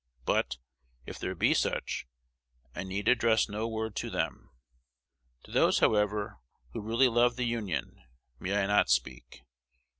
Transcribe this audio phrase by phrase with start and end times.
[0.25, 0.57] But,
[1.05, 2.07] if there be such,
[2.75, 4.49] I need address no word to them.
[5.43, 6.39] To those, however,
[6.73, 8.01] who really love the Union,
[8.39, 9.43] may I not speak?